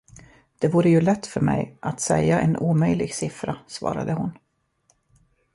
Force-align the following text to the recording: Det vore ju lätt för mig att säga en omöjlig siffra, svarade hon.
Det 0.59 0.67
vore 0.67 0.89
ju 0.89 1.01
lätt 1.01 1.27
för 1.27 1.41
mig 1.41 1.77
att 1.79 1.99
säga 1.99 2.39
en 2.39 2.57
omöjlig 2.57 3.15
siffra, 3.15 3.57
svarade 3.67 4.13
hon. 4.13 4.31